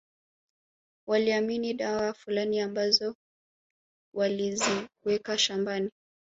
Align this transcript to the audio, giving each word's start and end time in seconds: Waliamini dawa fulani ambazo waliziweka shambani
Waliamini 1.07 1.73
dawa 1.73 2.13
fulani 2.13 2.59
ambazo 2.59 3.15
waliziweka 4.15 5.37
shambani 5.37 5.91